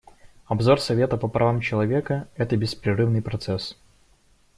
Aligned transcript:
Обзор 0.47 0.79
Совета 0.81 1.15
по 1.15 1.27
правам 1.27 1.61
человека— 1.61 2.27
это 2.35 2.57
беспрерывный 2.57 3.21
процесс. 3.21 3.77